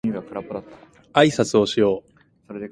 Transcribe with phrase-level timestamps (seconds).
[1.13, 2.01] あいさつをしよ
[2.49, 2.53] う